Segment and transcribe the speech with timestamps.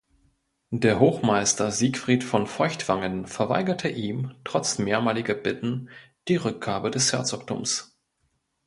[0.71, 5.89] Der Hochmeister Siegfried von Feuchtwangen verweigerte ihm, trotz mehrmaliger Bitten,
[6.27, 7.95] die Rückgabe des Herzogtums.